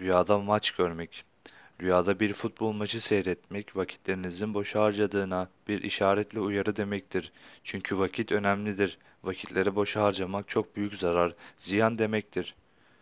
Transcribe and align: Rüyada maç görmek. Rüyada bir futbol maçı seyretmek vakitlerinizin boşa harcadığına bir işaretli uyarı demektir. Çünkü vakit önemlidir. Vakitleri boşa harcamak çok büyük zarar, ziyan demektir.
Rüyada 0.00 0.38
maç 0.38 0.70
görmek. 0.70 1.24
Rüyada 1.82 2.20
bir 2.20 2.32
futbol 2.32 2.72
maçı 2.72 3.00
seyretmek 3.00 3.76
vakitlerinizin 3.76 4.54
boşa 4.54 4.82
harcadığına 4.82 5.48
bir 5.68 5.82
işaretli 5.82 6.40
uyarı 6.40 6.76
demektir. 6.76 7.32
Çünkü 7.64 7.98
vakit 7.98 8.32
önemlidir. 8.32 8.98
Vakitleri 9.24 9.76
boşa 9.76 10.02
harcamak 10.02 10.48
çok 10.48 10.76
büyük 10.76 10.94
zarar, 10.94 11.34
ziyan 11.58 11.98
demektir. 11.98 12.54